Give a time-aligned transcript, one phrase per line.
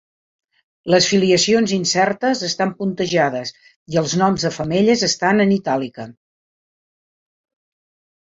[0.93, 3.53] Les filiacions incertes estan puntejades
[3.95, 6.07] i els noms de femelles estan en itàlica.